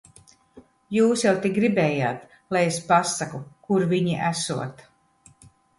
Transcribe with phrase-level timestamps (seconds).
[0.95, 2.25] Jūs jau tik gribējāt,
[2.57, 4.85] lai es pasaku, kur viņi esot.